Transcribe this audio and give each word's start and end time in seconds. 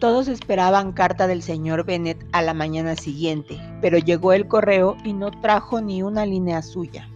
Todos 0.00 0.28
esperaban 0.28 0.92
carta 0.92 1.26
del 1.26 1.42
señor 1.42 1.84
Bennet 1.84 2.26
a 2.32 2.40
la 2.40 2.54
mañana 2.54 2.96
siguiente, 2.96 3.60
pero 3.82 3.98
llegó 3.98 4.32
el 4.32 4.48
correo 4.48 4.96
y 5.04 5.12
no 5.12 5.30
trajo 5.30 5.82
ni 5.82 6.02
una 6.02 6.24
línea 6.24 6.62
suya. 6.62 7.06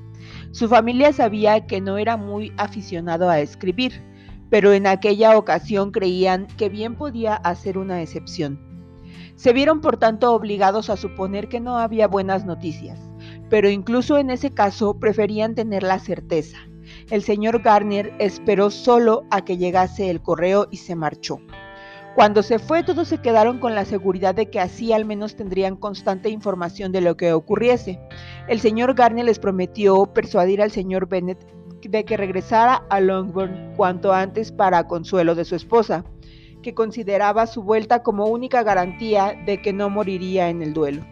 Su 0.51 0.69
familia 0.69 1.11
sabía 1.15 1.67
que 1.67 1.81
no 1.81 1.97
era 1.97 2.19
muy 2.19 2.53
aficionado 2.59 3.31
a 3.31 3.41
escribir, 3.41 4.03
pero 4.51 4.75
en 4.75 4.87
aquella 4.87 5.39
ocasión 5.39 5.93
creían 5.93 6.47
que 6.59 6.69
bien 6.69 6.95
podía 6.95 7.37
hacer 7.37 7.79
una 7.79 8.03
excepción. 8.03 8.61
Se 9.35 9.55
vieron 9.55 9.81
por 9.81 9.97
tanto 9.97 10.35
obligados 10.35 10.91
a 10.91 10.99
suponer 10.99 11.49
que 11.49 11.61
no 11.61 11.79
había 11.79 12.07
buenas 12.07 12.45
noticias, 12.45 13.01
pero 13.49 13.71
incluso 13.71 14.19
en 14.19 14.29
ese 14.29 14.51
caso 14.51 15.01
preferían 15.01 15.55
tener 15.55 15.85
la 15.85 16.01
certeza. 16.01 16.59
El 17.11 17.23
señor 17.23 17.63
Garnier 17.63 18.13
esperó 18.19 18.71
solo 18.71 19.25
a 19.31 19.43
que 19.43 19.57
llegase 19.57 20.11
el 20.11 20.21
correo 20.21 20.69
y 20.71 20.77
se 20.77 20.95
marchó. 20.95 21.41
Cuando 22.15 22.45
se 22.45 22.61
fue, 22.61 22.85
todos 22.85 23.09
se 23.09 23.19
quedaron 23.19 23.59
con 23.59 23.75
la 23.75 23.85
seguridad 23.85 24.37
de 24.37 24.49
que 24.49 24.61
así 24.61 24.93
al 24.93 25.05
menos 25.05 25.35
tendrían 25.35 25.75
constante 25.75 26.29
información 26.29 26.93
de 26.93 27.01
lo 27.01 27.17
que 27.17 27.33
ocurriese. 27.33 27.99
El 28.47 28.61
señor 28.61 28.95
Garnier 28.95 29.27
les 29.27 29.41
prometió 29.41 30.07
persuadir 30.07 30.63
al 30.63 30.71
señor 30.71 31.09
Bennet 31.09 31.45
de 31.83 32.05
que 32.05 32.17
regresara 32.17 32.85
a 32.89 33.01
Longbourn 33.01 33.75
cuanto 33.77 34.13
antes 34.13 34.53
para 34.53 34.87
consuelo 34.87 35.35
de 35.35 35.45
su 35.45 35.57
esposa, 35.57 36.05
que 36.63 36.73
consideraba 36.73 37.49
su 37.49 37.65
vuelta 37.65 38.05
como 38.05 38.27
única 38.27 38.63
garantía 38.63 39.35
de 39.45 39.61
que 39.61 39.73
no 39.73 39.91
moriría 39.91 40.49
en 40.51 40.63
el 40.63 40.73
duelo. 40.73 41.05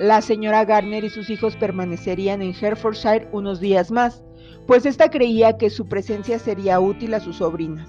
La 0.00 0.20
señora 0.20 0.64
Garner 0.64 1.04
y 1.04 1.10
sus 1.10 1.30
hijos 1.30 1.56
permanecerían 1.56 2.42
en 2.42 2.54
Herefordshire 2.60 3.28
unos 3.30 3.60
días 3.60 3.92
más, 3.92 4.24
pues 4.66 4.84
ésta 4.84 5.10
creía 5.10 5.56
que 5.56 5.70
su 5.70 5.86
presencia 5.86 6.40
sería 6.40 6.80
útil 6.80 7.14
a 7.14 7.20
sus 7.20 7.36
sobrinas. 7.36 7.88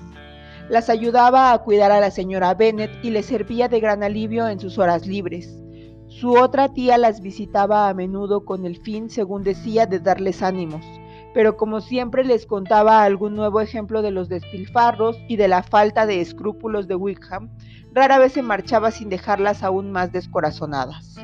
Las 0.70 0.90
ayudaba 0.90 1.54
a 1.54 1.60
cuidar 1.60 1.92
a 1.92 2.00
la 2.00 2.10
señora 2.10 2.56
Bennet 2.56 2.92
y 3.04 3.12
le 3.12 3.22
servía 3.22 3.68
de 3.68 3.80
gran 3.80 4.02
alivio 4.02 4.48
en 4.48 4.60
sus 4.60 4.80
horas 4.80 5.06
libres. 5.06 5.62
Su 6.08 6.34
otra 6.34 6.74
tía 6.74 6.98
las 6.98 7.22
visitaba 7.22 7.88
a 7.88 7.94
menudo 7.94 8.46
con 8.46 8.66
el 8.66 8.82
fin, 8.82 9.10
según 9.10 9.44
decía, 9.44 9.86
de 9.86 10.00
darles 10.00 10.42
ánimos, 10.42 10.84
pero 11.36 11.56
como 11.56 11.82
siempre 11.82 12.24
les 12.24 12.48
contaba 12.48 13.04
algún 13.04 13.36
nuevo 13.36 13.62
ejemplo 13.62 14.02
de 14.02 14.10
los 14.10 14.28
despilfarros 14.28 15.18
y 15.28 15.36
de 15.36 15.50
la 15.50 15.62
falta 15.62 16.08
de 16.08 16.22
escrúpulos 16.22 16.88
de 16.88 16.96
Wickham, 16.96 17.52
rara 17.94 18.18
vez 18.18 18.34
se 18.34 18.42
marchaba 18.42 18.90
sin 18.90 19.10
dejarlas 19.10 19.62
aún 19.62 19.92
más 19.92 20.12
descorazonadas. 20.12 21.16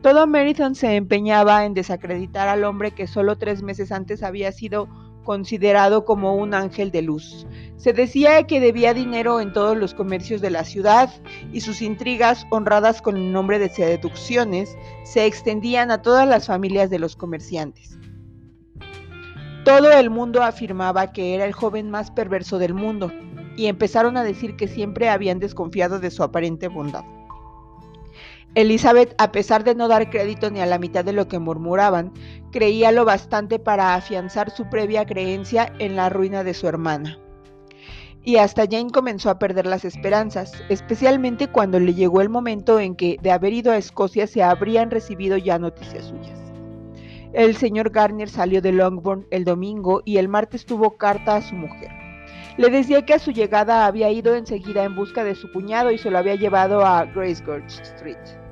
Todo 0.00 0.28
Meriton 0.28 0.76
se 0.76 0.94
empeñaba 0.94 1.64
en 1.64 1.74
desacreditar 1.74 2.48
al 2.48 2.62
hombre 2.62 2.92
que 2.92 3.08
solo 3.08 3.36
tres 3.36 3.62
meses 3.62 3.90
antes 3.90 4.22
había 4.22 4.52
sido 4.52 4.88
considerado 5.26 6.04
como 6.04 6.36
un 6.36 6.54
ángel 6.54 6.92
de 6.92 7.02
luz. 7.02 7.46
Se 7.76 7.92
decía 7.92 8.44
que 8.44 8.60
debía 8.60 8.94
dinero 8.94 9.40
en 9.40 9.52
todos 9.52 9.76
los 9.76 9.92
comercios 9.92 10.40
de 10.40 10.50
la 10.50 10.64
ciudad 10.64 11.10
y 11.52 11.60
sus 11.60 11.82
intrigas, 11.82 12.46
honradas 12.50 13.02
con 13.02 13.16
el 13.16 13.32
nombre 13.32 13.58
de 13.58 13.68
seducciones, 13.68 14.78
se 15.04 15.26
extendían 15.26 15.90
a 15.90 16.00
todas 16.00 16.26
las 16.28 16.46
familias 16.46 16.88
de 16.88 17.00
los 17.00 17.16
comerciantes. 17.16 17.98
Todo 19.64 19.90
el 19.90 20.10
mundo 20.10 20.44
afirmaba 20.44 21.12
que 21.12 21.34
era 21.34 21.44
el 21.44 21.52
joven 21.52 21.90
más 21.90 22.12
perverso 22.12 22.58
del 22.58 22.72
mundo 22.72 23.10
y 23.56 23.66
empezaron 23.66 24.16
a 24.16 24.22
decir 24.22 24.54
que 24.54 24.68
siempre 24.68 25.08
habían 25.08 25.40
desconfiado 25.40 25.98
de 25.98 26.12
su 26.12 26.22
aparente 26.22 26.68
bondad. 26.68 27.04
Elizabeth, 28.56 29.14
a 29.18 29.32
pesar 29.32 29.64
de 29.64 29.74
no 29.74 29.86
dar 29.86 30.08
crédito 30.08 30.50
ni 30.50 30.60
a 30.60 30.66
la 30.66 30.78
mitad 30.78 31.04
de 31.04 31.12
lo 31.12 31.28
que 31.28 31.38
murmuraban, 31.38 32.14
creía 32.52 32.90
lo 32.90 33.04
bastante 33.04 33.58
para 33.58 33.94
afianzar 33.94 34.48
su 34.48 34.70
previa 34.70 35.04
creencia 35.04 35.74
en 35.78 35.94
la 35.94 36.08
ruina 36.08 36.42
de 36.42 36.54
su 36.54 36.66
hermana. 36.66 37.18
Y 38.24 38.36
hasta 38.36 38.62
Jane 38.62 38.90
comenzó 38.90 39.28
a 39.28 39.38
perder 39.38 39.66
las 39.66 39.84
esperanzas, 39.84 40.54
especialmente 40.70 41.48
cuando 41.48 41.78
le 41.78 41.92
llegó 41.92 42.22
el 42.22 42.30
momento 42.30 42.80
en 42.80 42.96
que, 42.96 43.18
de 43.20 43.30
haber 43.30 43.52
ido 43.52 43.72
a 43.72 43.76
Escocia, 43.76 44.26
se 44.26 44.42
habrían 44.42 44.90
recibido 44.90 45.36
ya 45.36 45.58
noticias 45.58 46.06
suyas. 46.06 46.40
El 47.34 47.56
señor 47.56 47.90
Garnier 47.90 48.30
salió 48.30 48.62
de 48.62 48.72
Longbourn 48.72 49.26
el 49.30 49.44
domingo 49.44 50.00
y 50.06 50.16
el 50.16 50.28
martes 50.28 50.64
tuvo 50.64 50.96
carta 50.96 51.36
a 51.36 51.42
su 51.42 51.54
mujer. 51.54 51.90
Le 52.56 52.70
decía 52.70 53.04
que 53.04 53.12
a 53.12 53.18
su 53.18 53.32
llegada 53.32 53.84
había 53.84 54.10
ido 54.10 54.34
enseguida 54.34 54.84
en 54.84 54.96
busca 54.96 55.24
de 55.24 55.34
su 55.34 55.52
cuñado 55.52 55.90
y 55.90 55.98
se 55.98 56.10
lo 56.10 56.16
había 56.16 56.36
llevado 56.36 56.86
a 56.86 57.04
Gracegorge 57.04 57.82
Street 57.82 58.45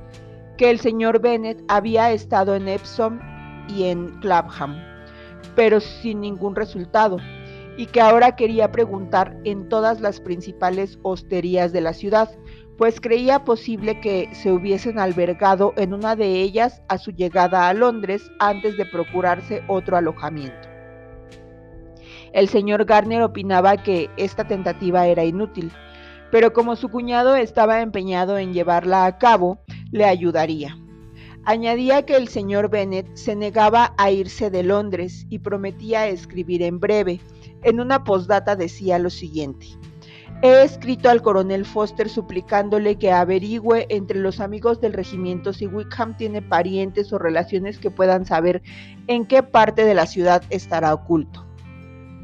que 0.57 0.69
el 0.69 0.79
señor 0.79 1.19
Bennet 1.19 1.61
había 1.67 2.11
estado 2.11 2.55
en 2.55 2.67
Epsom 2.67 3.19
y 3.67 3.85
en 3.85 4.19
Clapham, 4.21 4.77
pero 5.55 5.79
sin 5.79 6.21
ningún 6.21 6.55
resultado, 6.55 7.17
y 7.77 7.87
que 7.87 8.01
ahora 8.01 8.35
quería 8.35 8.71
preguntar 8.71 9.37
en 9.43 9.67
todas 9.67 9.99
las 9.99 10.19
principales 10.21 10.97
hosterías 11.03 11.73
de 11.73 11.81
la 11.81 11.93
ciudad, 11.93 12.29
pues 12.77 12.99
creía 12.99 13.43
posible 13.43 13.99
que 14.01 14.29
se 14.33 14.51
hubiesen 14.51 14.99
albergado 14.99 15.73
en 15.77 15.93
una 15.93 16.15
de 16.15 16.41
ellas 16.41 16.81
a 16.87 16.97
su 16.97 17.11
llegada 17.11 17.69
a 17.69 17.73
Londres 17.73 18.29
antes 18.39 18.77
de 18.77 18.85
procurarse 18.85 19.63
otro 19.67 19.97
alojamiento. 19.97 20.69
El 22.33 22.49
señor 22.49 22.83
Garner 22.83 23.21
opinaba 23.21 23.77
que 23.77 24.09
esta 24.17 24.45
tentativa 24.45 25.07
era 25.07 25.23
inútil, 25.23 25.71
pero 26.31 26.51
como 26.51 26.75
su 26.75 26.89
cuñado 26.89 27.35
estaba 27.35 27.81
empeñado 27.81 28.37
en 28.37 28.53
llevarla 28.53 29.05
a 29.05 29.17
cabo, 29.17 29.59
le 29.91 30.05
ayudaría. 30.05 30.77
Añadía 31.47 32.05
que 32.05 32.15
el 32.15 32.27
señor 32.27 32.69
Bennet 32.69 33.07
se 33.15 33.35
negaba 33.35 33.93
a 33.97 34.09
irse 34.09 34.49
de 34.49 34.63
Londres 34.63 35.27
y 35.29 35.39
prometía 35.39 36.07
escribir 36.07 36.63
en 36.63 36.79
breve. 36.79 37.21
En 37.63 37.79
una 37.79 38.03
postdata 38.03 38.55
decía 38.55 38.97
lo 38.97 39.11
siguiente. 39.11 39.67
He 40.41 40.63
escrito 40.63 41.09
al 41.09 41.21
coronel 41.21 41.65
Foster 41.65 42.09
suplicándole 42.09 42.97
que 42.97 43.11
averigüe 43.11 43.85
entre 43.89 44.19
los 44.19 44.39
amigos 44.39 44.81
del 44.81 44.93
regimiento 44.93 45.53
si 45.53 45.65
Wickham 45.67 46.17
tiene 46.17 46.41
parientes 46.41 47.13
o 47.13 47.19
relaciones 47.19 47.77
que 47.77 47.91
puedan 47.91 48.25
saber 48.25 48.61
en 49.07 49.25
qué 49.25 49.43
parte 49.43 49.85
de 49.85 49.93
la 49.93 50.07
ciudad 50.07 50.43
estará 50.49 50.93
oculto. 50.93 51.45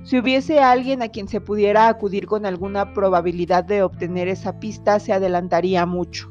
Si 0.03 0.17
hubiese 0.17 0.59
alguien 0.59 1.03
a 1.03 1.09
quien 1.09 1.27
se 1.27 1.41
pudiera 1.41 1.87
acudir 1.87 2.25
con 2.25 2.45
alguna 2.45 2.93
probabilidad 2.93 3.63
de 3.63 3.83
obtener 3.83 4.27
esa 4.27 4.59
pista, 4.59 4.99
se 4.99 5.13
adelantaría 5.13 5.85
mucho. 5.85 6.30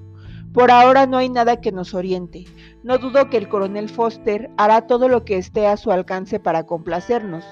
Por 0.53 0.73
ahora 0.73 1.07
no 1.07 1.17
hay 1.17 1.29
nada 1.29 1.61
que 1.61 1.71
nos 1.71 1.95
oriente. 1.95 2.45
No 2.83 2.99
dudo 2.99 3.31
que 3.31 3.37
el 3.37 3.49
coronel 3.49 3.89
Foster 3.89 4.51
hará 4.57 4.89
todo 4.89 5.09
lo 5.09 5.25
que 5.25 5.37
esté 5.37 5.69
a 5.69 5.77
su 5.77 5.93
alcance 5.93 6.41
para 6.41 6.67
complacernos, 6.67 7.45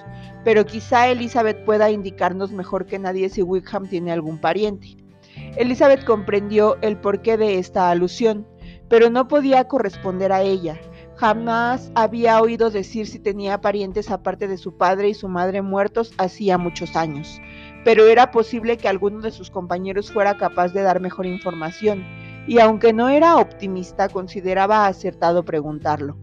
pero 0.43 0.67
quizá 0.67 1.09
Elizabeth 1.09 1.65
pueda 1.65 1.93
indicarnos 1.93 2.51
mejor 2.51 2.87
que 2.87 2.99
nadie 2.99 3.29
si 3.29 3.41
Wickham 3.41 3.87
tiene 3.89 4.11
algún 4.11 4.41
pariente. 4.41 4.97
Elizabeth 5.57 6.05
comprendió 6.05 6.77
el 6.81 6.97
porqué 6.99 7.37
de 7.37 7.61
esta 7.61 7.89
alusión, 7.89 8.49
pero 8.89 9.11
no 9.11 9.29
podía 9.29 9.69
corresponder 9.69 10.33
a 10.33 10.43
ella. 10.43 10.77
Jamás 11.15 11.93
había 11.95 12.41
oído 12.41 12.69
decir 12.69 13.07
si 13.07 13.21
tenía 13.21 13.61
parientes 13.61 14.11
aparte 14.11 14.49
de 14.49 14.59
su 14.59 14.77
padre 14.77 15.11
y 15.11 15.15
su 15.15 15.29
madre 15.29 15.63
muertos 15.63 16.13
hacía 16.19 16.59
muchos 16.59 16.97
años, 16.97 17.41
pero 17.85 18.09
era 18.09 18.33
posible 18.33 18.77
que 18.77 18.89
alguno 18.89 19.21
de 19.21 19.31
sus 19.31 19.51
compañeros 19.51 20.11
fuera 20.11 20.37
capaz 20.37 20.73
de 20.73 20.83
dar 20.83 21.01
mejor 21.01 21.27
información 21.27 22.05
y 22.49 22.61
aunque 22.61 22.95
no 22.95 23.11
era 23.11 23.37
optimista, 23.37 24.09
consideraba 24.09 24.87
acertado 24.87 25.45
preguntarlo. 25.45 26.17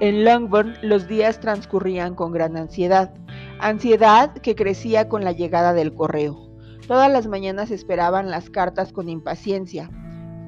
En 0.00 0.24
Longbourn 0.24 0.74
los 0.82 1.06
días 1.06 1.38
transcurrían 1.38 2.14
con 2.14 2.32
gran 2.32 2.56
ansiedad, 2.56 3.14
ansiedad 3.60 4.32
que 4.32 4.56
crecía 4.56 5.08
con 5.08 5.22
la 5.22 5.32
llegada 5.32 5.74
del 5.74 5.94
correo. 5.94 6.50
Todas 6.88 7.12
las 7.12 7.26
mañanas 7.26 7.70
esperaban 7.70 8.30
las 8.30 8.48
cartas 8.48 8.92
con 8.92 9.10
impaciencia. 9.10 9.90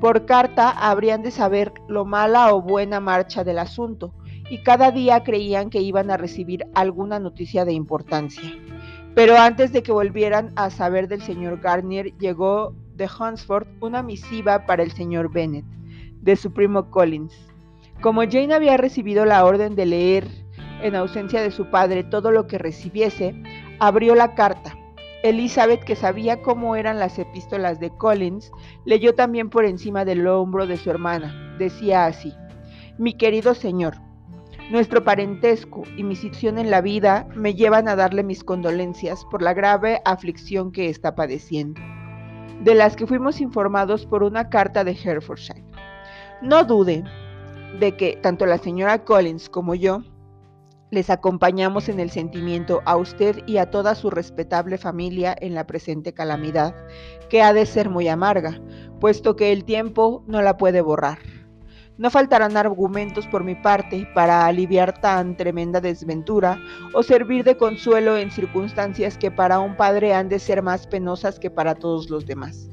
Por 0.01 0.25
carta 0.25 0.71
habrían 0.71 1.23
de 1.23 1.31
saber 1.31 1.75
lo 1.87 2.07
mala 2.07 2.55
o 2.55 2.63
buena 2.63 3.01
marcha 3.01 3.45
del 3.45 3.59
asunto, 3.59 4.15
y 4.49 4.63
cada 4.63 4.93
día 4.93 5.25
creían 5.25 5.69
que 5.69 5.81
iban 5.81 6.11
a 6.11 6.17
recibir 6.17 6.67
alguna 6.75 7.19
noticia 7.19 7.67
de 7.67 7.73
importancia. 7.75 8.51
Pero 9.15 9.37
antes 9.37 9.73
de 9.73 9.83
que 9.83 9.93
volvieran 9.93 10.53
a 10.57 10.71
saber 10.71 11.07
del 11.07 11.23
señor 11.23 11.61
Garnier, 11.61 12.17
llegó 12.19 12.75
de 12.97 13.09
Hunsford 13.09 13.67
una 13.81 14.03
misiva 14.03 14.65
para 14.67 14.83
el 14.83 14.91
señor 14.93 15.31
Bennet, 15.31 15.65
de 16.23 16.37
su 16.37 16.53
primo 16.53 16.91
Collins. 16.91 17.35
Como 18.01 18.23
Jane 18.23 18.55
había 18.55 18.77
recibido 18.77 19.25
la 19.25 19.45
orden 19.45 19.75
de 19.75 19.87
leer, 19.87 20.27
en 20.83 20.95
ausencia 20.95 21.41
de 21.41 21.51
su 21.51 21.71
padre, 21.71 22.05
todo 22.05 22.31
lo 22.31 22.47
que 22.47 22.59
recibiese, 22.59 23.35
abrió 23.79 24.15
la 24.15 24.35
carta. 24.35 24.77
Elizabeth, 25.23 25.83
que 25.83 25.97
sabía 25.97 26.43
cómo 26.43 26.77
eran 26.77 26.99
las 26.99 27.19
epístolas 27.19 27.81
de 27.81 27.91
Collins, 27.91 28.53
leyó 28.85 29.15
también 29.15 29.49
por 29.49 29.65
encima 29.65 30.05
del 30.05 30.27
hombro 30.27 30.67
de 30.67 30.77
su 30.77 30.91
hermana. 30.91 31.57
Decía 31.59 32.07
así, 32.07 32.35
Mi 32.99 33.15
querido 33.15 33.55
señor, 33.55 33.95
nuestro 34.71 35.05
parentesco 35.05 35.85
y 35.97 36.03
mi 36.03 36.17
situación 36.17 36.59
en 36.59 36.71
la 36.71 36.81
vida 36.81 37.27
me 37.35 37.55
llevan 37.55 37.89
a 37.89 37.97
darle 37.97 38.23
mis 38.23 38.45
condolencias 38.45 39.25
por 39.31 39.43
la 39.43 39.55
grave 39.55 40.01
aflicción 40.05 40.71
que 40.71 40.91
está 40.91 41.15
padeciendo 41.15 41.81
de 42.61 42.75
las 42.75 42.97
que 42.97 43.07
fuimos 43.07 43.41
informados 43.41 44.07
por 44.07 44.23
una 44.23 44.49
carta 44.49 44.85
de 44.85 44.93
Herefordshire. 44.93 45.65
No 46.43 46.65
dude 46.65 47.05
de 47.79 47.97
que 47.97 48.17
tanto 48.23 48.47
la 48.47 48.59
señora 48.59 49.05
Collins 49.05 49.49
como 49.49 49.75
yo 49.75 50.03
Les 50.91 51.11
acompañamos 51.11 51.89
en 51.89 51.99
el 51.99 52.11
sentimiento 52.11 52.81
a 52.85 52.97
usted 52.97 53.43
y 53.47 53.57
a 53.57 53.71
toda 53.71 53.97
su 53.97 54.09
respetable 54.09 54.79
familia 54.79 55.37
en 55.41 55.55
la 55.55 55.67
presente 55.67 56.15
calamidad, 56.15 56.77
que 57.29 57.43
ha 57.43 57.53
de 57.53 57.67
ser 57.67 57.91
muy 57.91 58.07
amarga, 58.07 58.61
puesto 59.01 59.35
que 59.35 59.53
el 59.53 59.65
tiempo 59.65 60.23
no 60.29 60.43
la 60.43 60.57
puede 60.57 60.81
borrar. 60.81 61.19
No 61.99 62.11
faltarán 62.11 62.59
argumentos 62.59 63.27
por 63.27 63.43
mi 63.43 63.55
parte 63.55 64.07
para 64.15 64.45
aliviar 64.45 65.01
tan 65.01 65.35
tremenda 65.35 65.81
desventura 65.81 66.61
o 66.93 67.03
servir 67.03 67.43
de 67.43 67.57
consuelo 67.57 68.19
en 68.19 68.31
circunstancias 68.31 69.17
que 69.17 69.31
para 69.31 69.61
un 69.61 69.77
padre 69.77 70.13
han 70.13 70.29
de 70.29 70.39
ser 70.39 70.63
más 70.63 70.87
penosas 70.87 71.39
que 71.39 71.51
para 71.51 71.75
todos 71.75 72.11
los 72.11 72.27
demás. 72.27 72.69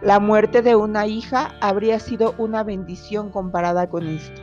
La 0.00 0.20
muerte 0.20 0.62
de 0.62 0.76
una 0.76 1.08
hija 1.08 1.56
habría 1.60 1.98
sido 1.98 2.36
una 2.38 2.62
bendición 2.62 3.30
comparada 3.30 3.88
con 3.88 4.06
esto. 4.06 4.40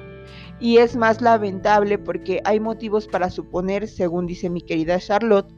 Y 0.60 0.78
es 0.78 0.98
más 0.98 1.22
lamentable 1.22 1.98
porque 1.98 2.42
hay 2.44 2.60
motivos 2.60 3.08
para 3.08 3.30
suponer, 3.30 3.88
según 3.88 4.26
dice 4.28 4.50
mi 4.50 4.62
querida 4.62 5.00
Charlotte, 5.00 5.54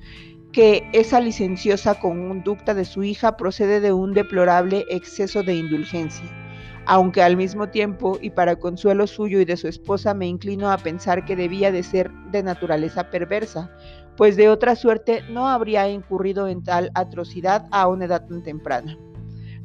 que 0.52 0.88
esa 0.94 1.20
licenciosa 1.20 2.00
conducta 2.00 2.76
de 2.76 2.86
su 2.86 3.04
hija 3.04 3.38
procede 3.38 3.80
de 3.80 3.92
un 3.92 4.14
deplorable 4.14 4.86
exceso 4.90 5.42
de 5.42 5.56
indulgencia 5.56 6.45
aunque 6.86 7.22
al 7.22 7.38
mismo 7.38 7.70
tiempo 7.70 8.18
y 8.22 8.30
para 8.30 8.58
consuelo 8.58 9.08
suyo 9.08 9.40
y 9.40 9.46
de 9.46 9.58
su 9.58 9.68
esposa 9.68 10.14
me 10.14 10.28
inclino 10.28 10.72
a 10.72 10.78
pensar 10.78 11.26
que 11.26 11.36
debía 11.36 11.72
de 11.72 11.84
ser 11.84 12.12
de 12.32 12.44
naturaleza 12.44 13.10
perversa, 13.10 13.72
pues 14.18 14.36
de 14.36 14.50
otra 14.50 14.76
suerte 14.76 15.24
no 15.30 15.48
habría 15.48 15.90
incurrido 15.90 16.48
en 16.48 16.64
tal 16.64 16.92
atrocidad 16.96 17.68
a 17.72 17.88
una 17.88 18.06
edad 18.06 18.26
tan 18.28 18.44
temprana. 18.44 18.98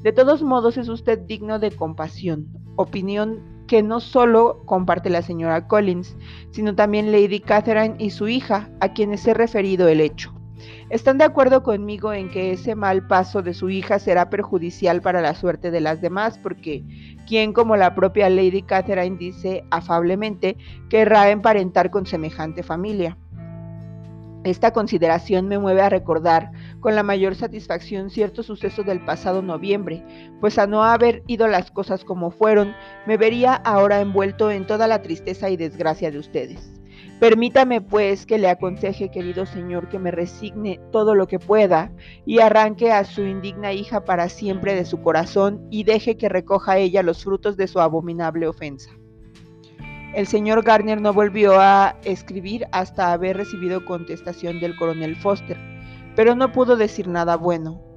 De 0.03 0.13
todos 0.13 0.43
modos 0.43 0.77
es 0.79 0.89
usted 0.89 1.19
digno 1.21 1.59
de 1.59 1.71
compasión, 1.71 2.49
opinión 2.77 3.65
que 3.67 3.83
no 3.83 4.01
solo 4.01 4.63
comparte 4.65 5.11
la 5.11 5.23
señora 5.23 5.69
Collins, 5.69 6.17
sino 6.51 6.75
también 6.75 7.13
Lady 7.13 7.39
Catherine 7.39 7.95
y 7.99 8.11
su 8.11 8.27
hija, 8.27 8.69
a 8.81 8.93
quienes 8.93 9.27
he 9.29 9.35
referido 9.35 9.87
el 9.87 10.01
hecho. 10.01 10.35
Están 10.91 11.19
de 11.19 11.25
acuerdo 11.25 11.63
conmigo 11.63 12.13
en 12.13 12.29
que 12.29 12.53
ese 12.53 12.75
mal 12.75 13.07
paso 13.07 13.43
de 13.43 13.55
su 13.55 13.71
hija 13.71 13.99
será 13.99 14.31
perjudicial 14.31 15.01
para 15.01 15.21
la 15.21 15.35
suerte 15.35 15.71
de 15.71 15.81
las 15.81 16.01
demás, 16.01 16.39
porque 16.39 16.85
quien 17.27 17.53
como 17.53 17.77
la 17.77 17.95
propia 17.95 18.29
Lady 18.29 18.63
Catherine 18.63 19.17
dice 19.17 19.65
afablemente, 19.71 20.57
querrá 20.89 21.31
emparentar 21.31 21.91
con 21.91 22.07
semejante 22.07 22.63
familia. 22.63 23.17
Esta 24.43 24.73
consideración 24.73 25.49
me 25.49 25.59
mueve 25.59 25.83
a 25.83 25.91
recordar 25.91 26.51
con 26.81 26.95
la 26.95 27.03
mayor 27.03 27.35
satisfacción 27.35 28.09
cierto 28.09 28.43
suceso 28.43 28.83
del 28.83 29.05
pasado 29.05 29.43
noviembre, 29.43 30.03
pues 30.41 30.59
a 30.59 30.67
no 30.67 30.83
haber 30.83 31.23
ido 31.27 31.47
las 31.47 31.71
cosas 31.71 32.05
como 32.05 32.31
fueron, 32.31 32.75
me 33.07 33.19
vería 33.19 33.55
ahora 33.55 34.01
envuelto 34.01 34.51
en 34.51 34.67
toda 34.67 34.87
la 34.87 35.03
tristeza 35.03 35.51
y 35.51 35.59
desgracia 35.59 36.11
de 36.11 36.19
ustedes. 36.19 36.80
Permítame 37.21 37.83
pues 37.83 38.25
que 38.25 38.39
le 38.39 38.49
aconseje, 38.49 39.11
querido 39.11 39.45
Señor, 39.45 39.91
que 39.91 39.99
me 39.99 40.11
resigne 40.11 40.81
todo 40.91 41.15
lo 41.15 41.27
que 41.29 41.39
pueda 41.39 41.93
y 42.25 42.39
arranque 42.41 42.93
a 42.93 43.05
su 43.05 43.21
indigna 43.21 43.75
hija 43.75 44.07
para 44.07 44.31
siempre 44.31 44.75
de 44.75 44.87
su 44.87 45.03
corazón 45.03 45.67
y 45.71 45.85
deje 45.85 46.17
que 46.17 46.31
recoja 46.31 46.79
ella 46.79 47.03
los 47.03 47.23
frutos 47.23 47.59
de 47.59 47.69
su 47.69 47.79
abominable 47.79 48.49
ofensa. 48.49 48.91
El 50.15 50.27
señor 50.27 50.65
Garner 50.65 50.99
no 50.99 51.13
volvió 51.13 51.61
a 51.61 51.95
escribir 52.05 52.67
hasta 52.73 53.13
haber 53.13 53.37
recibido 53.37 53.85
contestación 53.85 54.59
del 54.59 54.75
coronel 54.77 55.15
Foster, 55.15 55.59
pero 56.17 56.35
no 56.35 56.53
pudo 56.53 56.79
decir 56.79 57.07
nada 57.07 57.37
bueno. 57.37 57.90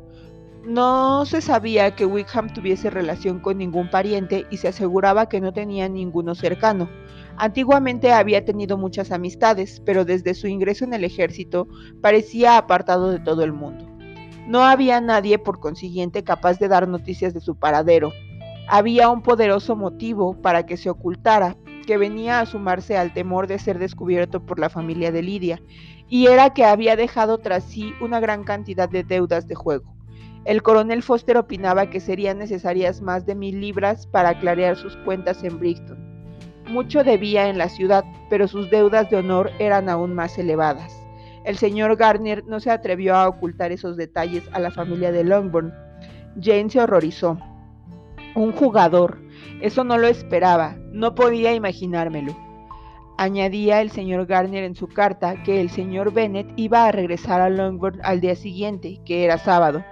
No 0.65 1.25
se 1.25 1.41
sabía 1.41 1.95
que 1.95 2.05
Wickham 2.05 2.53
tuviese 2.53 2.89
relación 2.89 3.39
con 3.39 3.57
ningún 3.57 3.89
pariente 3.89 4.45
y 4.49 4.57
se 4.57 4.69
aseguraba 4.69 5.27
que 5.27 5.41
no 5.41 5.51
tenía 5.51 5.89
ninguno 5.89 6.35
cercano 6.35 6.89
Antiguamente 7.37 8.11
había 8.11 8.45
tenido 8.45 8.77
muchas 8.77 9.11
amistades, 9.11 9.81
pero 9.85 10.05
desde 10.05 10.35
su 10.35 10.47
ingreso 10.47 10.85
en 10.85 10.93
el 10.93 11.03
ejército 11.03 11.67
parecía 12.01 12.57
apartado 12.57 13.09
de 13.09 13.19
todo 13.19 13.43
el 13.43 13.53
mundo. 13.53 13.89
No 14.47 14.63
había 14.63 15.01
nadie, 15.01 15.39
por 15.39 15.59
consiguiente, 15.59 16.23
capaz 16.23 16.59
de 16.59 16.67
dar 16.67 16.87
noticias 16.87 17.33
de 17.33 17.41
su 17.41 17.55
paradero. 17.55 18.11
Había 18.67 19.09
un 19.09 19.23
poderoso 19.23 19.75
motivo 19.75 20.39
para 20.41 20.65
que 20.65 20.77
se 20.77 20.89
ocultara, 20.89 21.57
que 21.87 21.97
venía 21.97 22.39
a 22.39 22.45
sumarse 22.45 22.97
al 22.97 23.13
temor 23.13 23.47
de 23.47 23.59
ser 23.59 23.79
descubierto 23.79 24.45
por 24.45 24.59
la 24.59 24.69
familia 24.69 25.11
de 25.11 25.23
Lidia, 25.23 25.61
y 26.07 26.27
era 26.27 26.51
que 26.51 26.65
había 26.65 26.95
dejado 26.95 27.39
tras 27.39 27.63
sí 27.63 27.93
una 27.99 28.19
gran 28.19 28.43
cantidad 28.43 28.87
de 28.87 29.03
deudas 29.03 29.47
de 29.47 29.55
juego. 29.55 29.93
El 30.45 30.61
coronel 30.61 31.03
Foster 31.03 31.37
opinaba 31.37 31.89
que 31.89 31.99
serían 31.99 32.37
necesarias 32.37 33.01
más 33.01 33.25
de 33.25 33.35
mil 33.35 33.61
libras 33.61 34.07
para 34.07 34.37
clarear 34.39 34.75
sus 34.75 34.97
cuentas 34.97 35.43
en 35.43 35.57
Brixton. 35.57 35.97
Mucho 36.67 37.03
debía 37.03 37.49
en 37.49 37.57
la 37.57 37.69
ciudad, 37.69 38.03
pero 38.29 38.47
sus 38.47 38.69
deudas 38.69 39.09
de 39.09 39.17
honor 39.17 39.51
eran 39.59 39.89
aún 39.89 40.13
más 40.13 40.37
elevadas. 40.37 40.93
El 41.45 41.57
señor 41.57 41.95
Garner 41.97 42.45
no 42.45 42.59
se 42.59 42.71
atrevió 42.71 43.15
a 43.15 43.27
ocultar 43.27 43.71
esos 43.71 43.97
detalles 43.97 44.43
a 44.53 44.59
la 44.59 44.71
familia 44.71 45.11
de 45.11 45.23
Longbourn. 45.23 45.73
Jane 46.41 46.69
se 46.69 46.79
horrorizó. 46.79 47.37
Un 48.35 48.53
jugador. 48.53 49.19
Eso 49.61 49.83
no 49.83 49.97
lo 49.97 50.07
esperaba. 50.07 50.77
No 50.91 51.15
podía 51.15 51.53
imaginármelo. 51.53 52.35
Añadía 53.17 53.81
el 53.81 53.91
señor 53.91 54.25
Garner 54.25 54.63
en 54.63 54.75
su 54.75 54.87
carta 54.87 55.43
que 55.43 55.61
el 55.61 55.69
señor 55.69 56.13
Bennet 56.13 56.47
iba 56.55 56.85
a 56.85 56.91
regresar 56.91 57.41
a 57.41 57.49
Longbourn 57.49 57.99
al 58.03 58.21
día 58.21 58.35
siguiente, 58.35 58.99
que 59.05 59.23
era 59.23 59.37
sábado. 59.37 59.83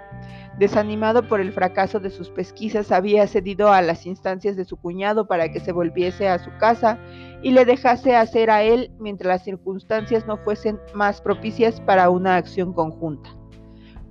Desanimado 0.57 1.27
por 1.27 1.39
el 1.39 1.53
fracaso 1.53 1.99
de 1.99 2.09
sus 2.09 2.29
pesquisas, 2.29 2.91
había 2.91 3.25
cedido 3.27 3.71
a 3.71 3.81
las 3.81 4.05
instancias 4.05 4.55
de 4.55 4.65
su 4.65 4.77
cuñado 4.77 5.25
para 5.25 5.51
que 5.51 5.59
se 5.59 5.71
volviese 5.71 6.27
a 6.27 6.39
su 6.39 6.51
casa 6.59 6.99
y 7.41 7.51
le 7.51 7.65
dejase 7.65 8.15
hacer 8.15 8.49
a 8.51 8.61
él 8.61 8.91
mientras 8.99 9.29
las 9.29 9.43
circunstancias 9.43 10.27
no 10.27 10.37
fuesen 10.37 10.79
más 10.93 11.21
propicias 11.21 11.79
para 11.81 12.09
una 12.09 12.35
acción 12.35 12.73
conjunta. 12.73 13.29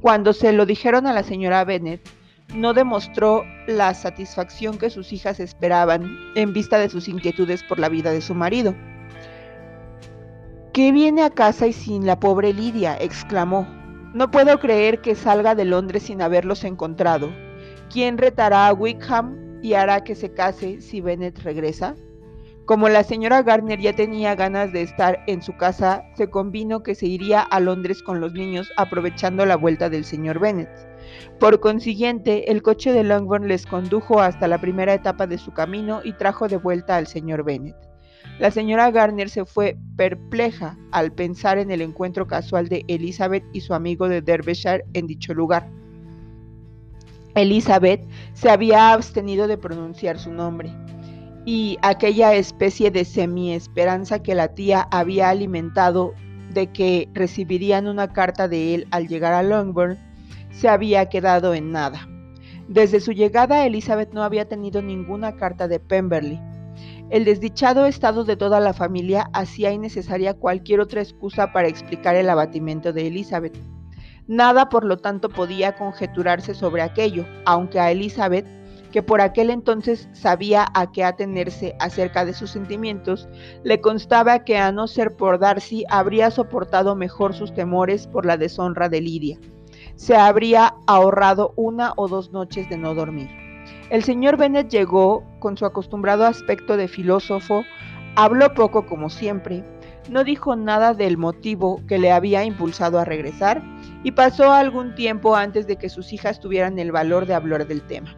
Cuando 0.01 0.33
se 0.33 0.53
lo 0.53 0.65
dijeron 0.65 1.07
a 1.07 1.13
la 1.13 1.23
señora 1.23 1.65
Bennet, 1.65 2.01
no 2.55 2.75
demostró 2.75 3.45
la 3.67 3.95
satisfacción 3.95 4.79
que 4.79 4.91
sus 4.91 5.13
hijas 5.13 5.41
esperaban 5.41 6.11
en 6.35 6.53
vista 6.53 6.79
de 6.79 6.89
sus 6.89 7.07
inquietudes 7.07 7.63
por 7.63 7.79
la 7.79 7.89
vida 7.89 8.11
de 8.11 8.23
su 8.23 8.35
marido. 8.35 8.75
¿Qué 10.73 10.91
viene 10.91 11.23
a 11.23 11.31
casa 11.31 11.67
y 11.67 11.73
sin 11.73 12.07
la 12.07 12.19
pobre 12.19 12.53
Lidia? 12.53 12.97
exclamó. 12.99 13.80
No 14.13 14.29
puedo 14.33 14.59
creer 14.59 15.01
que 15.01 15.15
salga 15.15 15.55
de 15.55 15.65
Londres 15.65 16.03
sin 16.03 16.21
haberlos 16.21 16.65
encontrado. 16.65 17.31
¿Quién 17.93 18.19
retará 18.19 18.67
a 18.67 18.73
Wickham 18.73 19.61
y 19.63 19.75
hará 19.75 20.03
que 20.03 20.17
se 20.17 20.33
case 20.33 20.81
si 20.81 21.01
Bennet 21.01 21.39
regresa? 21.41 21.95
Como 22.65 22.89
la 22.89 23.05
señora 23.05 23.43
Garner 23.43 23.79
ya 23.79 23.95
tenía 23.95 24.35
ganas 24.35 24.73
de 24.73 24.83
estar 24.83 25.23
en 25.29 25.43
su 25.43 25.57
casa, 25.57 26.03
se 26.17 26.29
convino 26.29 26.83
que 26.83 26.97
se 26.97 27.07
iría 27.07 27.41
a 27.41 27.61
Londres 27.61 28.03
con 28.03 28.21
los 28.21 28.33
niños 28.33 28.73
aprovechando 28.77 29.47
la 29.47 29.57
vuelta 29.57 29.89
del 29.89 30.05
señor 30.05 30.41
Bennet. 30.41 30.71
Por 31.39 31.61
consiguiente, 31.61 32.51
el 32.51 32.63
coche 32.63 32.93
de 32.93 33.05
Longbourn 33.05 33.47
les 33.47 33.65
condujo 33.65 34.21
hasta 34.21 34.49
la 34.49 34.61
primera 34.61 34.95
etapa 34.95 35.29
de 35.29 35.39
su 35.39 35.53
camino 35.53 36.01
y 36.03 36.15
trajo 36.15 36.49
de 36.49 36.57
vuelta 36.57 36.97
al 36.97 37.07
señor 37.07 37.45
Bennet. 37.45 37.90
La 38.39 38.51
señora 38.51 38.91
Garner 38.91 39.29
se 39.29 39.45
fue 39.45 39.77
perpleja 39.97 40.79
al 40.93 41.13
pensar 41.13 41.59
en 41.59 41.71
el 41.71 41.83
encuentro 41.83 42.27
casual 42.27 42.69
de 42.69 42.85
Elizabeth 42.89 43.45
y 43.53 43.61
su 43.61 43.75
amigo 43.75 44.09
de 44.09 44.23
Derbyshire 44.23 44.85
en 44.95 45.07
dicho 45.07 45.35
lugar. 45.35 45.69
Elizabeth 47.35 48.03
se 48.33 48.51
había 48.51 48.93
abstenido 48.93 49.47
de 49.47 49.59
pronunciar 49.59 50.19
su 50.19 50.33
nombre, 50.33 50.73
y 51.45 51.79
aquella 51.83 52.35
especie 52.35 52.91
de 52.91 53.05
semi-esperanza 53.05 54.23
que 54.23 54.35
la 54.35 54.49
tía 54.49 54.89
había 54.91 55.31
alimentado 55.31 56.13
de 56.53 56.67
que 56.69 57.09
recibirían 57.15 57.87
una 57.87 58.13
carta 58.13 58.49
de 58.49 58.75
él 58.75 58.89
al 58.91 59.07
llegar 59.09 59.33
a 59.33 59.43
Longbourn 59.43 59.99
se 60.51 60.69
había 60.69 61.09
quedado 61.09 61.55
en 61.55 61.73
nada. 61.73 62.09
Desde 62.69 63.01
su 63.01 63.13
llegada 63.13 63.67
Elizabeth 63.67 64.13
no 64.13 64.23
había 64.23 64.49
tenido 64.49 64.83
ninguna 64.83 65.37
carta 65.37 65.69
de 65.69 65.81
Pemberley, 65.81 66.41
el 67.11 67.25
desdichado 67.25 67.87
estado 67.87 68.25
de 68.25 68.37
toda 68.37 68.61
la 68.61 68.73
familia 68.73 69.29
hacía 69.33 69.73
innecesaria 69.73 70.35
cualquier 70.35 70.81
otra 70.81 71.03
excusa 71.03 71.53
para 71.53 71.67
explicar 71.67 72.15
el 72.15 72.31
abatimiento 72.31 72.93
de 72.93 73.09
Elizabeth. 73.09 73.59
Nada, 74.29 74.69
por 74.69 74.85
lo 74.85 74.97
tanto, 74.99 75.29
podía 75.29 75.75
conjeturarse 75.75 76.55
sobre 76.55 76.83
aquello, 76.83 77.27
aunque 77.47 77.81
a 77.81 77.91
Elizabeth, 77.91 78.47
que 78.93 79.03
por 79.03 79.21
aquel 79.21 79.51
entonces 79.51 80.09
sabía 80.13 80.67
a 80.73 80.93
qué 80.93 81.03
atenerse 81.03 81.75
acerca 81.81 82.25
de 82.25 82.33
sus 82.33 82.51
sentimientos, 82.51 83.29
le 83.65 83.81
constaba 83.81 84.45
que 84.45 84.57
a 84.59 84.71
no 84.71 84.87
ser 84.87 85.17
por 85.17 85.41
Darcy 85.41 85.85
habría 85.91 86.31
soportado 86.31 86.95
mejor 86.95 87.35
sus 87.35 87.53
temores 87.53 88.07
por 88.07 88.25
la 88.25 88.37
deshonra 88.37 88.89
de 88.89 89.01
Lidia. 89.01 89.39
Se 89.97 90.15
habría 90.17 90.75
ahorrado 90.87 91.55
una 91.57 91.93
o 91.97 92.07
dos 92.07 92.31
noches 92.31 92.69
de 92.69 92.79
no 92.79 92.95
dormir. 92.95 93.40
El 93.91 94.05
señor 94.05 94.37
Bennet 94.37 94.69
llegó 94.69 95.25
con 95.41 95.57
su 95.57 95.67
acostumbrado 95.67 96.25
aspecto 96.25 96.77
de 96.77 96.87
filósofo, 96.87 97.65
habló 98.15 98.55
poco 98.55 98.87
como 98.87 99.11
siempre, 99.11 99.65
no 100.09 100.23
dijo 100.23 100.55
nada 100.55 100.95
del 100.95 101.19
motivo 101.19 101.83
que 101.89 101.99
le 101.99 102.13
había 102.13 102.45
impulsado 102.45 103.01
a 103.01 103.05
regresar 103.05 103.63
y 104.05 104.13
pasó 104.13 104.53
algún 104.53 104.95
tiempo 104.95 105.35
antes 105.35 105.67
de 105.67 105.75
que 105.75 105.89
sus 105.89 106.13
hijas 106.13 106.39
tuvieran 106.39 106.79
el 106.79 106.93
valor 106.93 107.27
de 107.27 107.35
hablar 107.35 107.67
del 107.67 107.83
tema. 107.83 108.17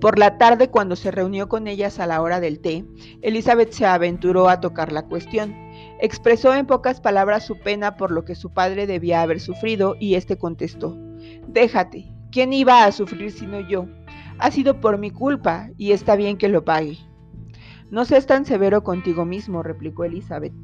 Por 0.00 0.18
la 0.18 0.38
tarde, 0.38 0.68
cuando 0.68 0.96
se 0.96 1.10
reunió 1.10 1.50
con 1.50 1.68
ellas 1.68 2.00
a 2.00 2.06
la 2.06 2.22
hora 2.22 2.40
del 2.40 2.58
té, 2.58 2.86
Elizabeth 3.20 3.72
se 3.72 3.84
aventuró 3.84 4.48
a 4.48 4.60
tocar 4.60 4.92
la 4.92 5.02
cuestión. 5.02 5.54
Expresó 6.00 6.54
en 6.54 6.66
pocas 6.66 7.00
palabras 7.02 7.46
su 7.46 7.58
pena 7.60 7.96
por 7.96 8.10
lo 8.10 8.24
que 8.24 8.34
su 8.34 8.50
padre 8.50 8.86
debía 8.86 9.20
haber 9.20 9.40
sufrido 9.40 9.94
y 10.00 10.14
éste 10.14 10.38
contestó, 10.38 10.96
Déjate, 11.46 12.06
¿quién 12.32 12.52
iba 12.52 12.84
a 12.84 12.92
sufrir 12.92 13.30
sino 13.30 13.60
yo? 13.60 13.86
Ha 14.38 14.50
sido 14.50 14.80
por 14.80 14.98
mi 14.98 15.10
culpa 15.10 15.68
y 15.76 15.92
está 15.92 16.16
bien 16.16 16.36
que 16.36 16.48
lo 16.48 16.64
pague. 16.64 16.98
No 17.90 18.04
seas 18.04 18.26
tan 18.26 18.44
severo 18.46 18.82
contigo 18.82 19.24
mismo, 19.24 19.62
replicó 19.62 20.04
Elizabeth. 20.04 20.54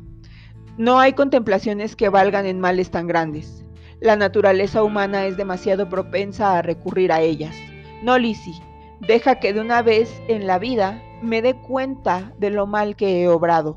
No 0.79 0.99
hay 0.99 1.13
contemplaciones 1.13 1.97
que 1.97 2.09
valgan 2.09 2.47
en 2.47 2.61
males 2.61 2.91
tan 2.91 3.07
grandes. 3.07 3.65
La 4.01 4.17
naturaleza 4.17 4.83
humana 4.83 5.27
es 5.27 5.37
demasiado 5.37 5.89
propensa 5.89 6.57
a 6.57 6.63
recurrir 6.63 7.13
a 7.13 7.21
ellas. 7.21 7.57
No, 8.03 8.17
Lizzie, 8.17 8.55
deja 9.01 9.41
que 9.41 9.53
de 9.53 9.61
una 9.61 9.83
vez 9.83 10.23
en 10.29 10.47
la 10.47 10.59
vida 10.59 11.03
me 11.21 11.43
dé 11.43 11.55
cuenta 11.55 12.33
de 12.39 12.51
lo 12.51 12.67
mal 12.67 12.97
que 12.97 13.23
he 13.23 13.29
obrado. 13.29 13.77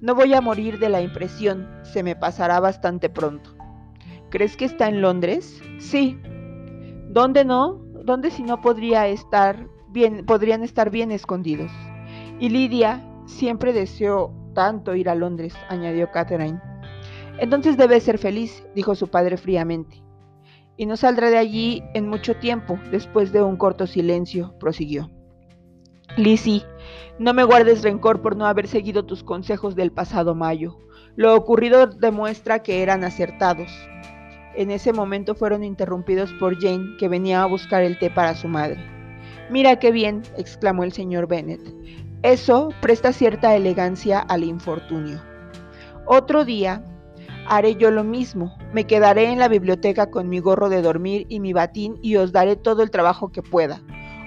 No 0.00 0.14
voy 0.14 0.34
a 0.34 0.40
morir 0.40 0.78
de 0.78 0.88
la 0.88 1.02
impresión, 1.02 1.68
se 1.84 2.02
me 2.02 2.16
pasará 2.16 2.58
bastante 2.58 3.08
pronto. 3.08 3.54
¿Crees 4.30 4.56
que 4.56 4.64
está 4.64 4.88
en 4.88 5.00
Londres? 5.00 5.62
Sí. 5.78 6.18
¿Dónde 7.08 7.44
no? 7.44 7.80
¿Dónde 8.10 8.32
si 8.32 8.42
no 8.42 8.60
podría 8.60 9.06
estar 9.06 9.68
bien, 9.86 10.26
podrían 10.26 10.64
estar 10.64 10.90
bien 10.90 11.12
escondidos? 11.12 11.70
Y 12.40 12.48
Lidia 12.48 13.08
siempre 13.24 13.72
deseó 13.72 14.32
tanto 14.52 14.96
ir 14.96 15.08
a 15.08 15.14
Londres, 15.14 15.54
añadió 15.68 16.10
Catherine. 16.10 16.60
Entonces 17.38 17.76
debe 17.76 18.00
ser 18.00 18.18
feliz, 18.18 18.66
dijo 18.74 18.96
su 18.96 19.06
padre 19.06 19.36
fríamente. 19.36 20.02
Y 20.76 20.86
no 20.86 20.96
saldrá 20.96 21.30
de 21.30 21.38
allí 21.38 21.84
en 21.94 22.08
mucho 22.08 22.34
tiempo, 22.34 22.80
después 22.90 23.30
de 23.30 23.44
un 23.44 23.56
corto 23.56 23.86
silencio, 23.86 24.58
prosiguió. 24.58 25.08
Lizzie, 26.16 26.64
no 27.20 27.32
me 27.32 27.44
guardes 27.44 27.84
rencor 27.84 28.22
por 28.22 28.34
no 28.34 28.44
haber 28.46 28.66
seguido 28.66 29.06
tus 29.06 29.22
consejos 29.22 29.76
del 29.76 29.92
pasado 29.92 30.34
mayo. 30.34 30.78
Lo 31.14 31.36
ocurrido 31.36 31.86
demuestra 31.86 32.64
que 32.64 32.82
eran 32.82 33.04
acertados. 33.04 33.70
En 34.54 34.70
ese 34.70 34.92
momento 34.92 35.34
fueron 35.34 35.62
interrumpidos 35.62 36.32
por 36.34 36.60
Jane, 36.60 36.96
que 36.98 37.08
venía 37.08 37.42
a 37.42 37.46
buscar 37.46 37.82
el 37.82 37.98
té 37.98 38.10
para 38.10 38.34
su 38.34 38.48
madre. 38.48 38.78
Mira 39.50 39.78
qué 39.78 39.90
bien, 39.90 40.22
exclamó 40.36 40.84
el 40.84 40.92
señor 40.92 41.26
Bennet. 41.26 41.60
Eso 42.22 42.70
presta 42.80 43.12
cierta 43.12 43.54
elegancia 43.56 44.20
al 44.20 44.44
infortunio. 44.44 45.22
Otro 46.06 46.44
día 46.44 46.84
haré 47.46 47.76
yo 47.76 47.90
lo 47.90 48.04
mismo. 48.04 48.56
Me 48.72 48.86
quedaré 48.86 49.24
en 49.24 49.38
la 49.38 49.48
biblioteca 49.48 50.10
con 50.10 50.28
mi 50.28 50.38
gorro 50.40 50.68
de 50.68 50.82
dormir 50.82 51.26
y 51.28 51.40
mi 51.40 51.52
batín 51.52 51.98
y 52.02 52.16
os 52.16 52.32
daré 52.32 52.56
todo 52.56 52.82
el 52.82 52.90
trabajo 52.90 53.30
que 53.30 53.42
pueda. 53.42 53.80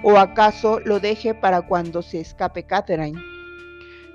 ¿O 0.04 0.18
acaso 0.18 0.80
lo 0.82 1.00
deje 1.00 1.34
para 1.34 1.62
cuando 1.62 2.02
se 2.02 2.20
escape 2.20 2.64
Catherine? 2.64 3.20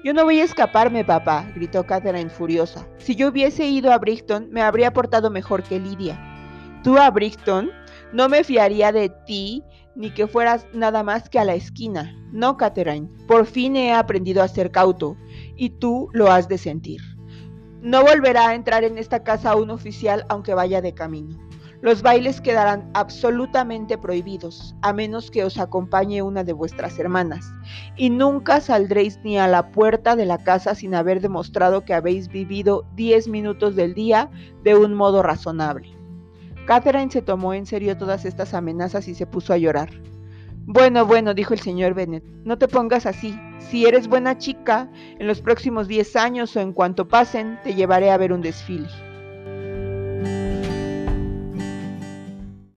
Yo 0.08 0.14
no 0.14 0.24
voy 0.24 0.40
a 0.40 0.44
escaparme, 0.44 1.04
papá, 1.04 1.52
gritó 1.54 1.84
Catherine 1.84 2.30
furiosa. 2.30 2.88
Si 2.96 3.14
yo 3.14 3.28
hubiese 3.28 3.66
ido 3.66 3.92
a 3.92 3.98
Brighton, 3.98 4.48
me 4.50 4.62
habría 4.62 4.94
portado 4.94 5.30
mejor 5.30 5.62
que 5.62 5.78
Lidia. 5.78 6.18
¿Tú 6.82 6.96
a 6.96 7.10
Brighton? 7.10 7.68
No 8.14 8.26
me 8.30 8.42
fiaría 8.42 8.90
de 8.90 9.10
ti 9.26 9.62
ni 9.94 10.08
que 10.08 10.26
fueras 10.26 10.66
nada 10.72 11.02
más 11.02 11.28
que 11.28 11.38
a 11.38 11.44
la 11.44 11.56
esquina. 11.56 12.16
No, 12.32 12.56
Catherine, 12.56 13.10
por 13.26 13.44
fin 13.44 13.76
he 13.76 13.92
aprendido 13.92 14.42
a 14.42 14.48
ser 14.48 14.70
cauto, 14.70 15.18
y 15.56 15.68
tú 15.68 16.08
lo 16.14 16.32
has 16.32 16.48
de 16.48 16.56
sentir. 16.56 17.02
No 17.82 18.02
volverá 18.02 18.48
a 18.48 18.54
entrar 18.54 18.84
en 18.84 18.96
esta 18.96 19.22
casa 19.22 19.56
un 19.56 19.68
oficial 19.68 20.24
aunque 20.30 20.54
vaya 20.54 20.80
de 20.80 20.94
camino. 20.94 21.36
Los 21.80 22.02
bailes 22.02 22.40
quedarán 22.40 22.90
absolutamente 22.94 23.98
prohibidos, 23.98 24.74
a 24.82 24.92
menos 24.92 25.30
que 25.30 25.44
os 25.44 25.58
acompañe 25.58 26.22
una 26.22 26.42
de 26.42 26.52
vuestras 26.52 26.98
hermanas, 26.98 27.52
y 27.96 28.10
nunca 28.10 28.60
saldréis 28.60 29.20
ni 29.22 29.38
a 29.38 29.46
la 29.46 29.70
puerta 29.70 30.16
de 30.16 30.26
la 30.26 30.38
casa 30.38 30.74
sin 30.74 30.96
haber 30.96 31.20
demostrado 31.20 31.84
que 31.84 31.94
habéis 31.94 32.28
vivido 32.28 32.84
diez 32.96 33.28
minutos 33.28 33.76
del 33.76 33.94
día 33.94 34.28
de 34.64 34.74
un 34.74 34.94
modo 34.94 35.22
razonable. 35.22 35.96
Catherine 36.66 37.12
se 37.12 37.22
tomó 37.22 37.54
en 37.54 37.64
serio 37.64 37.96
todas 37.96 38.24
estas 38.24 38.54
amenazas 38.54 39.06
y 39.06 39.14
se 39.14 39.26
puso 39.26 39.52
a 39.52 39.58
llorar. 39.58 39.90
Bueno, 40.66 41.06
bueno, 41.06 41.32
dijo 41.32 41.54
el 41.54 41.60
señor 41.60 41.94
Bennet, 41.94 42.24
no 42.44 42.58
te 42.58 42.66
pongas 42.66 43.06
así. 43.06 43.38
Si 43.58 43.86
eres 43.86 44.08
buena 44.08 44.36
chica, 44.36 44.90
en 45.18 45.26
los 45.28 45.40
próximos 45.40 45.86
diez 45.86 46.16
años 46.16 46.54
o 46.56 46.60
en 46.60 46.72
cuanto 46.72 47.06
pasen, 47.06 47.58
te 47.62 47.74
llevaré 47.74 48.10
a 48.10 48.18
ver 48.18 48.32
un 48.32 48.42
desfile. 48.42 49.07